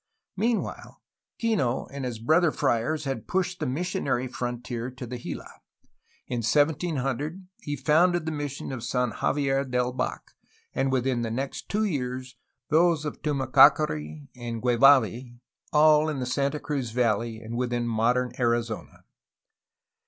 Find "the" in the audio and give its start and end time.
3.59-3.67, 5.05-5.19, 8.25-8.31, 11.21-11.29, 16.19-16.25